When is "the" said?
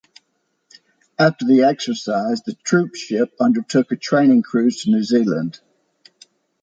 1.45-1.61, 2.41-2.53